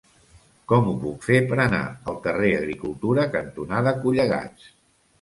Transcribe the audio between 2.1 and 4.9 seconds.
al carrer Agricultura cantonada Collegats?